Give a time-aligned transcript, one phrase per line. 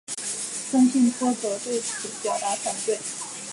[0.71, 2.97] 森信托则对此表达反对。